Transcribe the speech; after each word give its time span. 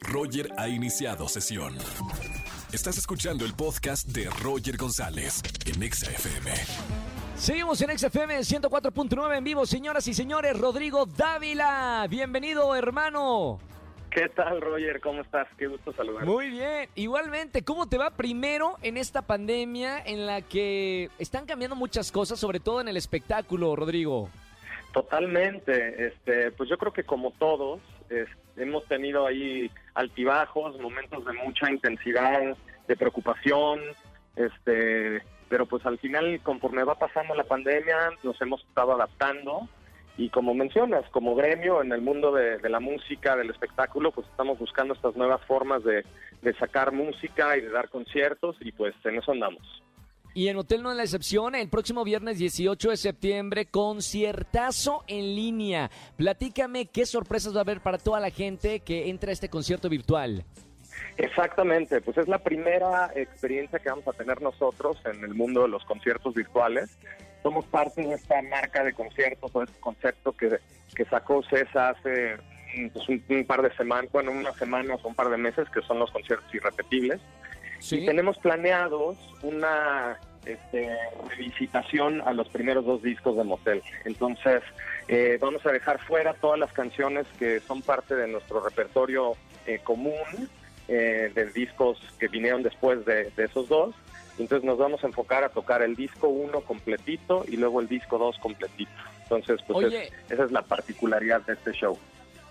Roger 0.00 0.48
ha 0.56 0.68
iniciado 0.68 1.28
sesión. 1.28 1.76
Estás 2.72 2.98
escuchando 2.98 3.44
el 3.44 3.54
podcast 3.54 4.08
de 4.08 4.28
Roger 4.42 4.76
González 4.76 5.42
en 5.66 5.82
Exa 5.82 6.10
FM. 6.10 6.50
Seguimos 7.36 7.80
en 7.82 7.98
XFM 7.98 8.38
104.9 8.38 9.36
en 9.38 9.44
vivo, 9.44 9.66
señoras 9.66 10.06
y 10.08 10.14
señores. 10.14 10.58
Rodrigo 10.58 11.06
Dávila, 11.06 12.06
bienvenido, 12.08 12.74
hermano. 12.74 13.58
¿Qué 14.10 14.28
tal, 14.28 14.60
Roger? 14.60 15.00
¿Cómo 15.00 15.22
estás? 15.22 15.48
Qué 15.56 15.66
gusto 15.66 15.92
saludarte. 15.94 16.28
Muy 16.28 16.50
bien. 16.50 16.88
Igualmente, 16.94 17.62
¿cómo 17.62 17.88
te 17.88 17.96
va 17.96 18.10
primero 18.10 18.76
en 18.82 18.98
esta 18.98 19.22
pandemia 19.22 20.02
en 20.04 20.26
la 20.26 20.42
que 20.42 21.08
están 21.18 21.46
cambiando 21.46 21.76
muchas 21.76 22.12
cosas, 22.12 22.38
sobre 22.38 22.60
todo 22.60 22.80
en 22.82 22.88
el 22.88 22.96
espectáculo, 22.98 23.74
Rodrigo? 23.74 24.28
Totalmente. 24.92 26.06
Este, 26.06 26.50
pues 26.52 26.68
yo 26.68 26.78
creo 26.78 26.92
que 26.92 27.04
como 27.04 27.30
todos, 27.32 27.80
hemos 28.56 28.84
tenido 28.86 29.26
ahí 29.26 29.70
altibajos, 29.94 30.78
momentos 30.80 31.24
de 31.24 31.32
mucha 31.32 31.70
intensidad, 31.70 32.56
de 32.86 32.96
preocupación, 32.96 33.80
este, 34.36 35.22
pero 35.48 35.66
pues 35.66 35.84
al 35.86 35.98
final, 35.98 36.40
conforme 36.42 36.84
va 36.84 36.98
pasando 36.98 37.34
la 37.34 37.44
pandemia, 37.44 38.10
nos 38.22 38.40
hemos 38.40 38.62
estado 38.64 38.92
adaptando 38.92 39.68
y 40.16 40.28
como 40.28 40.54
mencionas, 40.54 41.08
como 41.10 41.34
gremio 41.34 41.82
en 41.82 41.92
el 41.92 42.02
mundo 42.02 42.32
de, 42.32 42.58
de 42.58 42.68
la 42.68 42.80
música, 42.80 43.36
del 43.36 43.50
espectáculo, 43.50 44.12
pues 44.12 44.26
estamos 44.28 44.58
buscando 44.58 44.92
estas 44.94 45.16
nuevas 45.16 45.40
formas 45.46 45.82
de, 45.84 46.04
de 46.42 46.54
sacar 46.54 46.92
música 46.92 47.56
y 47.56 47.62
de 47.62 47.70
dar 47.70 47.88
conciertos 47.88 48.56
y 48.60 48.72
pues 48.72 48.94
en 49.04 49.16
eso 49.16 49.32
andamos. 49.32 49.82
Y 50.34 50.48
en 50.48 50.56
Hotel 50.56 50.82
No 50.82 50.90
es 50.90 50.96
la 50.96 51.02
excepción, 51.02 51.54
el 51.54 51.68
próximo 51.68 52.04
viernes 52.04 52.38
18 52.38 52.90
de 52.90 52.96
septiembre, 52.96 53.66
conciertazo 53.66 55.04
en 55.06 55.34
línea. 55.34 55.90
Platícame 56.16 56.86
qué 56.86 57.04
sorpresas 57.04 57.54
va 57.54 57.58
a 57.58 57.62
haber 57.62 57.82
para 57.82 57.98
toda 57.98 58.18
la 58.18 58.30
gente 58.30 58.80
que 58.80 59.10
entra 59.10 59.28
a 59.28 59.32
este 59.34 59.50
concierto 59.50 59.90
virtual. 59.90 60.44
Exactamente, 61.18 62.00
pues 62.00 62.16
es 62.16 62.28
la 62.28 62.38
primera 62.38 63.10
experiencia 63.14 63.78
que 63.78 63.90
vamos 63.90 64.08
a 64.08 64.12
tener 64.12 64.40
nosotros 64.40 64.96
en 65.04 65.22
el 65.22 65.34
mundo 65.34 65.62
de 65.62 65.68
los 65.68 65.84
conciertos 65.84 66.34
virtuales. 66.34 66.98
Somos 67.42 67.66
parte 67.66 68.00
de 68.02 68.14
esta 68.14 68.40
marca 68.40 68.84
de 68.84 68.94
conciertos 68.94 69.50
o 69.54 69.62
este 69.62 69.80
concepto 69.80 70.32
que, 70.32 70.58
que 70.94 71.04
sacó 71.04 71.42
CESA 71.42 71.90
hace 71.90 72.36
mm, 72.76 72.88
pues, 72.88 73.08
un, 73.08 73.22
un 73.28 73.44
par 73.44 73.60
de 73.60 73.74
semanas, 73.76 74.10
bueno, 74.10 74.30
unas 74.30 74.56
semanas 74.56 75.00
o 75.02 75.08
un 75.08 75.14
par 75.14 75.28
de 75.28 75.36
meses, 75.36 75.68
que 75.68 75.82
son 75.82 75.98
los 75.98 76.10
conciertos 76.10 76.54
irrepetibles. 76.54 77.20
Y 77.90 78.06
tenemos 78.06 78.38
planeados 78.38 79.18
una 79.42 80.18
este, 80.46 80.88
revisitación 81.28 82.20
a 82.22 82.32
los 82.32 82.48
primeros 82.48 82.84
dos 82.84 83.02
discos 83.02 83.36
de 83.36 83.44
Motel. 83.44 83.82
Entonces, 84.04 84.62
eh, 85.08 85.38
vamos 85.40 85.64
a 85.66 85.72
dejar 85.72 85.98
fuera 86.00 86.34
todas 86.34 86.58
las 86.58 86.72
canciones 86.72 87.26
que 87.38 87.60
son 87.60 87.82
parte 87.82 88.14
de 88.16 88.28
nuestro 88.28 88.60
repertorio 88.60 89.32
eh, 89.66 89.78
común, 89.84 90.48
eh, 90.88 91.30
de 91.34 91.46
discos 91.52 91.98
que 92.18 92.28
vinieron 92.28 92.62
después 92.62 93.04
de, 93.04 93.30
de 93.36 93.44
esos 93.44 93.68
dos. 93.68 93.94
Entonces 94.38 94.64
nos 94.64 94.78
vamos 94.78 95.04
a 95.04 95.06
enfocar 95.06 95.44
a 95.44 95.50
tocar 95.50 95.82
el 95.82 95.94
disco 95.94 96.28
1 96.28 96.62
completito 96.62 97.44
y 97.46 97.56
luego 97.58 97.80
el 97.80 97.88
disco 97.88 98.18
2 98.18 98.38
completito. 98.38 98.90
Entonces, 99.24 99.60
pues 99.66 99.86
es- 99.86 99.92
esa 100.30 100.44
es 100.44 100.52
la 100.52 100.62
particularidad 100.62 101.42
de 101.42 101.52
este 101.52 101.72
show. 101.72 101.98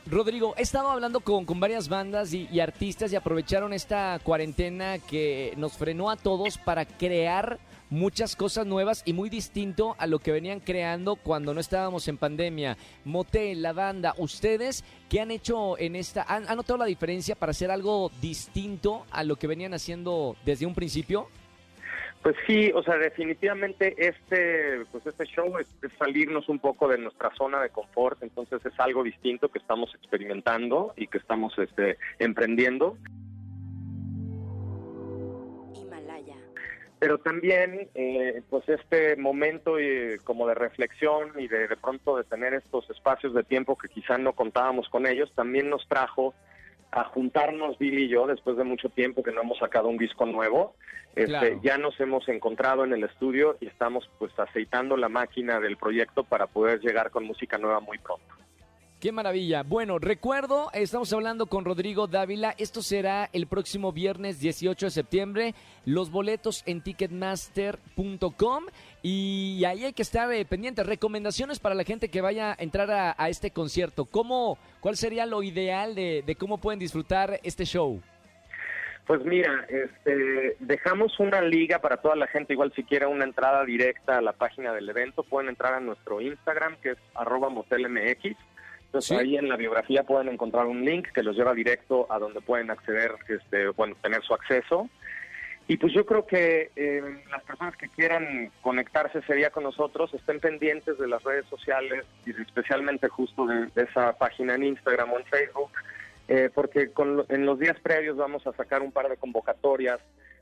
Rodrigo, 0.07 0.55
he 0.57 0.63
estado 0.63 0.89
hablando 0.89 1.19
con, 1.19 1.45
con 1.45 1.59
varias 1.59 1.87
bandas 1.87 2.33
y, 2.33 2.59
artistas 2.59 3.13
y 3.13 3.15
aprovecharon 3.15 3.71
esta 3.71 4.19
cuarentena 4.23 4.97
que 4.97 5.53
nos 5.57 5.73
frenó 5.73 6.09
a 6.09 6.17
todos 6.17 6.57
para 6.57 6.85
crear 6.85 7.59
muchas 7.89 8.35
cosas 8.35 8.65
nuevas 8.65 9.03
y 9.05 9.13
muy 9.13 9.29
distinto 9.29 9.95
a 9.99 10.07
lo 10.07 10.19
que 10.19 10.31
venían 10.31 10.59
creando 10.59 11.17
cuando 11.17 11.53
no 11.53 11.59
estábamos 11.59 12.07
en 12.07 12.17
pandemia. 12.17 12.77
Motel, 13.05 13.61
la 13.61 13.73
banda, 13.73 14.15
ustedes, 14.17 14.83
¿qué 15.07 15.21
han 15.21 15.29
hecho 15.29 15.77
en 15.77 15.95
esta? 15.95 16.23
¿Han, 16.23 16.49
han 16.49 16.57
notado 16.57 16.77
la 16.77 16.85
diferencia 16.85 17.35
para 17.35 17.51
hacer 17.51 17.69
algo 17.69 18.11
distinto 18.21 19.05
a 19.11 19.23
lo 19.23 19.35
que 19.35 19.47
venían 19.47 19.73
haciendo 19.73 20.35
desde 20.45 20.65
un 20.65 20.73
principio? 20.73 21.29
Pues 22.21 22.35
sí, 22.45 22.71
o 22.75 22.83
sea, 22.83 22.97
definitivamente 22.97 23.95
este, 23.97 24.85
pues 24.91 25.05
este 25.07 25.25
show 25.25 25.57
es, 25.57 25.67
es 25.81 25.91
salirnos 25.97 26.47
un 26.49 26.59
poco 26.59 26.87
de 26.87 26.99
nuestra 26.99 27.31
zona 27.35 27.59
de 27.61 27.69
confort, 27.69 28.21
entonces 28.21 28.63
es 28.63 28.79
algo 28.79 29.03
distinto 29.03 29.49
que 29.49 29.57
estamos 29.57 29.93
experimentando 29.95 30.93
y 30.95 31.07
que 31.07 31.17
estamos 31.17 31.57
este, 31.57 31.97
emprendiendo. 32.19 32.95
Himalaya. 35.73 36.35
pero 36.99 37.17
también 37.17 37.89
eh, 37.95 38.43
pues 38.51 38.69
este 38.69 39.15
momento 39.15 39.79
eh, 39.79 40.19
como 40.23 40.47
de 40.47 40.53
reflexión 40.53 41.31
y 41.39 41.47
de, 41.47 41.67
de 41.67 41.75
pronto 41.75 42.17
de 42.17 42.23
tener 42.23 42.53
estos 42.53 42.87
espacios 42.91 43.33
de 43.33 43.43
tiempo 43.43 43.75
que 43.75 43.89
quizá 43.89 44.19
no 44.19 44.33
contábamos 44.33 44.87
con 44.89 45.07
ellos 45.07 45.31
también 45.33 45.71
nos 45.71 45.87
trajo 45.87 46.35
a 46.91 47.05
juntarnos 47.05 47.77
Billy 47.77 48.03
y 48.03 48.07
yo 48.09 48.27
después 48.27 48.57
de 48.57 48.63
mucho 48.63 48.89
tiempo 48.89 49.23
que 49.23 49.31
no 49.31 49.41
hemos 49.41 49.57
sacado 49.59 49.87
un 49.87 49.97
disco 49.97 50.25
nuevo 50.25 50.75
Este, 51.15 51.25
Claro. 51.25 51.59
ya 51.61 51.77
nos 51.77 51.99
hemos 51.99 52.27
encontrado 52.29 52.85
en 52.85 52.93
el 52.93 53.03
estudio 53.03 53.57
y 53.59 53.67
estamos 53.67 54.09
pues 54.17 54.31
aceitando 54.39 54.95
la 54.95 55.09
máquina 55.09 55.59
del 55.59 55.75
proyecto 55.77 56.23
para 56.23 56.47
poder 56.47 56.79
llegar 56.79 57.11
con 57.11 57.25
música 57.25 57.57
nueva 57.57 57.79
muy 57.81 57.97
pronto 57.97 58.25
Qué 59.01 59.11
maravilla. 59.11 59.63
Bueno, 59.63 59.97
recuerdo, 59.97 60.69
estamos 60.73 61.11
hablando 61.11 61.47
con 61.47 61.65
Rodrigo 61.65 62.05
Dávila. 62.05 62.53
Esto 62.59 62.83
será 62.83 63.31
el 63.33 63.47
próximo 63.47 63.91
viernes 63.91 64.39
18 64.39 64.85
de 64.85 64.91
septiembre. 64.91 65.55
Los 65.87 66.11
boletos 66.11 66.61
en 66.67 66.81
ticketmaster.com. 66.81 68.65
Y 69.01 69.63
ahí 69.65 69.85
hay 69.85 69.93
que 69.93 70.03
estar 70.03 70.31
eh, 70.31 70.45
pendientes. 70.45 70.85
Recomendaciones 70.85 71.57
para 71.57 71.73
la 71.73 71.83
gente 71.83 72.09
que 72.09 72.21
vaya 72.21 72.51
a 72.51 72.55
entrar 72.59 72.91
a, 72.91 73.15
a 73.17 73.29
este 73.29 73.49
concierto. 73.49 74.05
¿Cómo, 74.05 74.59
¿Cuál 74.81 74.95
sería 74.97 75.25
lo 75.25 75.41
ideal 75.41 75.95
de, 75.95 76.23
de 76.23 76.35
cómo 76.35 76.59
pueden 76.59 76.79
disfrutar 76.79 77.39
este 77.41 77.65
show? 77.65 78.03
Pues 79.07 79.25
mira, 79.25 79.65
este, 79.67 80.57
dejamos 80.59 81.19
una 81.19 81.41
liga 81.41 81.79
para 81.79 81.97
toda 81.97 82.15
la 82.15 82.27
gente, 82.27 82.53
igual 82.53 82.71
si 82.75 82.83
quiere 82.83 83.07
una 83.07 83.25
entrada 83.25 83.65
directa 83.65 84.19
a 84.19 84.21
la 84.21 84.33
página 84.33 84.71
del 84.73 84.87
evento, 84.87 85.23
pueden 85.23 85.49
entrar 85.49 85.73
a 85.73 85.79
nuestro 85.79 86.21
Instagram, 86.21 86.77
que 86.77 86.91
es 86.91 86.97
arroba 87.15 87.49
motelmx. 87.49 88.37
Entonces 88.91 89.07
Sí. 89.09 89.15
ahí 89.15 89.37
en 89.37 89.47
la 89.47 89.55
biografía 89.55 90.03
pueden 90.03 90.27
encontrar 90.27 90.65
un 90.65 90.83
link 90.83 91.07
que 91.13 91.23
los 91.23 91.37
lleva 91.37 91.53
directo 91.53 92.07
a 92.09 92.19
donde 92.19 92.41
pueden 92.41 92.69
acceder, 92.69 93.13
este, 93.29 93.69
bueno, 93.69 93.95
tener 94.01 94.21
su 94.21 94.33
acceso. 94.33 94.89
Y 95.69 95.77
pues 95.77 95.93
yo 95.93 96.05
creo 96.05 96.25
que 96.27 96.71
eh, 96.75 97.01
las 97.31 97.41
personas 97.43 97.77
que 97.77 97.87
quieran 97.87 98.51
conectarse 98.61 99.19
ese 99.19 99.35
día 99.35 99.49
con 99.49 99.63
nosotros 99.63 100.13
estén 100.13 100.41
pendientes 100.41 100.97
de 100.97 101.07
las 101.07 101.23
redes 101.23 101.45
sociales 101.45 102.03
y 102.25 102.31
especialmente 102.31 103.07
justo 103.07 103.45
de, 103.45 103.67
de 103.67 103.83
esa 103.83 104.11
página 104.17 104.55
en 104.55 104.63
Instagram 104.65 105.13
o 105.13 105.19
en 105.19 105.25
Facebook, 105.25 105.71
eh, 106.27 106.49
porque 106.53 106.91
con 106.91 107.23
en 107.29 107.45
los 107.45 107.59
días 107.59 107.79
previos 107.79 108.17
vamos 108.17 108.45
a 108.45 108.51
sacar 108.51 108.81
un 108.81 108.91
par 108.91 109.07
de 109.07 109.15
convocatorias 109.15 110.01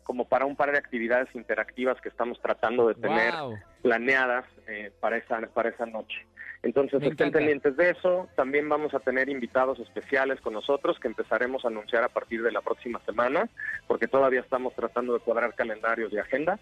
como 0.09 0.25
para 0.25 0.47
un 0.47 0.55
par 0.55 0.71
de 0.71 0.79
actividades 0.79 1.27
interactivas 1.35 2.01
que 2.01 2.09
estamos 2.09 2.41
tratando 2.41 2.87
de 2.87 2.95
tener 2.95 3.31
Wow. 3.31 3.59
planeadas 3.83 4.43
eh, 4.67 4.91
para 4.99 5.17
esa 5.17 5.39
para 5.53 5.69
esa 5.69 5.85
noche. 5.85 6.25
Entonces 6.63 6.99
Me 6.99 7.09
estén 7.09 7.27
encanta. 7.27 7.37
pendientes 7.37 7.77
de 7.77 7.91
eso. 7.91 8.27
También 8.35 8.67
vamos 8.67 8.91
a 8.95 8.99
tener 9.01 9.29
invitados 9.29 9.77
especiales 9.77 10.41
con 10.41 10.53
nosotros 10.55 10.97
que 10.99 11.07
empezaremos 11.09 11.63
a 11.63 11.67
anunciar 11.67 12.03
a 12.03 12.09
partir 12.09 12.41
de 12.41 12.51
la 12.51 12.61
próxima 12.61 12.99
semana, 13.05 13.47
porque 13.85 14.07
todavía 14.07 14.39
estamos 14.39 14.73
tratando 14.73 15.13
de 15.13 15.19
cuadrar 15.19 15.53
calendarios 15.53 16.11
y 16.11 16.17
agenda. 16.17 16.57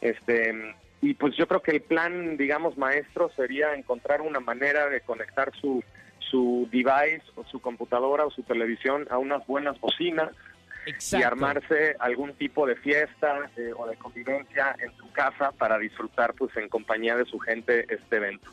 Este 0.00 0.74
y 1.00 1.14
pues 1.14 1.36
yo 1.36 1.46
creo 1.46 1.62
que 1.62 1.70
el 1.70 1.82
plan, 1.82 2.36
digamos, 2.36 2.76
maestro 2.76 3.30
sería 3.36 3.74
encontrar 3.76 4.22
una 4.22 4.40
manera 4.40 4.88
de 4.88 5.02
conectar 5.02 5.52
su 5.60 5.84
su 6.18 6.66
device 6.72 7.22
o 7.36 7.44
su 7.44 7.60
computadora 7.60 8.24
o 8.26 8.30
su 8.32 8.42
televisión 8.42 9.06
a 9.08 9.18
unas 9.18 9.46
buenas 9.46 9.78
bocinas 9.80 10.30
y 10.86 11.22
armarse 11.22 11.96
algún 11.98 12.34
tipo 12.34 12.66
de 12.66 12.76
fiesta 12.76 13.50
eh, 13.56 13.72
o 13.76 13.86
de 13.86 13.96
convivencia 13.96 14.74
en 14.78 14.94
su 14.96 15.10
casa 15.12 15.52
para 15.52 15.78
disfrutar 15.78 16.34
pues 16.34 16.56
en 16.56 16.68
compañía 16.68 17.16
de 17.16 17.24
su 17.24 17.38
gente 17.38 17.86
este 17.92 18.16
evento. 18.16 18.50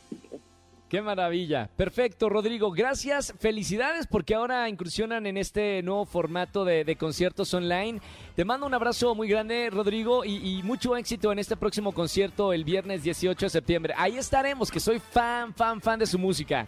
Qué 0.90 1.04
maravilla. 1.04 1.70
Perfecto, 1.76 2.30
Rodrigo. 2.30 2.72
Gracias. 2.72 3.36
Felicidades 3.40 4.08
porque 4.08 4.34
ahora 4.34 4.68
incursionan 4.68 5.28
en 5.28 5.38
este 5.38 5.84
nuevo 5.84 6.04
formato 6.06 6.66
de, 6.66 6.84
de 6.84 6.96
conciertos 6.96 7.54
online. 7.54 8.02
Te 8.36 8.44
mando 8.44 8.66
un 8.66 8.74
abrazo 8.74 9.14
muy 9.14 9.28
grande, 9.28 9.70
Rodrigo, 9.72 10.26
y, 10.26 10.38
y 10.38 10.64
mucho 10.64 10.98
éxito 10.98 11.32
en 11.32 11.38
este 11.38 11.56
próximo 11.56 11.92
concierto 11.92 12.54
el 12.54 12.64
viernes 12.64 13.04
18 13.04 13.46
de 13.46 13.50
septiembre. 13.52 13.94
Ahí 13.98 14.18
estaremos, 14.18 14.72
que 14.72 14.80
soy 14.80 15.00
fan, 15.00 15.54
fan, 15.54 15.80
fan 15.80 16.00
de 16.00 16.08
su 16.08 16.18
música. 16.18 16.68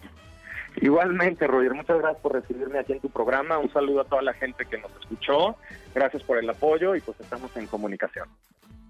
Igualmente, 0.78 1.46
Roger, 1.48 1.74
muchas 1.74 1.98
gracias 2.00 2.22
por 2.22 2.34
recibirme 2.34 2.80
aquí 2.80 2.94
en 2.94 3.00
tu 3.02 3.10
programa. 3.10 3.58
Un 3.58 3.72
saludo 3.74 4.02
a 4.02 4.06
toda 4.06 4.22
la 4.22 4.34
gente 4.34 4.66
que 4.66 4.78
nos 4.78 4.92
escuchó. 5.02 5.56
Gracias 5.94 6.24
por 6.24 6.38
el 6.38 6.50
apoyo 6.50 6.96
y 6.96 7.02
pues 7.02 7.20
estamos 7.20 7.56
en 7.58 7.68
comunicación. 7.68 8.28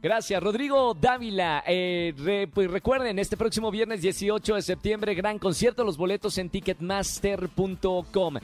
Gracias, 0.02 0.42
Rodrigo 0.42 0.94
Dávila. 0.96 1.64
Eh, 1.68 2.14
re- 2.18 2.48
pues 2.48 2.70
recuerden, 2.72 3.20
este 3.20 3.38
próximo 3.38 3.70
viernes 3.72 4.02
18 4.02 4.56
de 4.56 4.62
septiembre, 4.64 5.14
gran 5.16 5.38
concierto, 5.38 5.84
los 5.84 5.98
boletos 5.98 6.38
en 6.40 6.50
ticketmaster.com. 6.50 8.36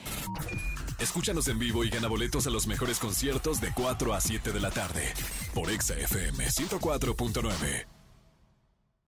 Escúchanos 0.99 1.47
en 1.47 1.59
vivo 1.59 1.83
y 1.83 1.89
gana 1.89 2.07
boletos 2.07 2.47
a 2.47 2.49
los 2.49 2.67
mejores 2.67 2.99
conciertos 2.99 3.61
de 3.61 3.69
4 3.73 4.13
a 4.13 4.19
7 4.21 4.51
de 4.51 4.59
la 4.59 4.71
tarde 4.71 5.13
por 5.53 5.69
Exa 5.71 5.93
FM 5.95 6.43
104.9. 6.45 7.85